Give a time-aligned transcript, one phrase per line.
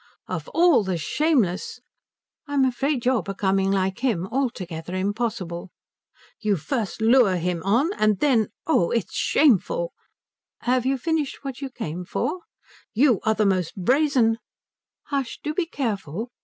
[0.27, 1.79] "Of all the shameless"
[2.47, 5.69] "I'm afraid you're becoming like him altogether impossible."
[6.39, 9.93] "You first lure him on, and then oh, it is shameful!"
[10.61, 12.39] "Have you finished what you came for?"
[12.95, 14.39] "You are the most brazen"
[15.11, 15.37] "Hush.
[15.43, 16.31] Do be careful.